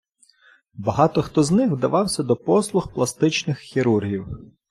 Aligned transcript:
Багато 0.73 1.21
хто 1.21 1.43
з 1.43 1.51
них 1.51 1.71
вдавався 1.71 2.23
до 2.23 2.35
послуг 2.35 2.93
пластичних 2.93 3.59
хірургів. 3.59 4.27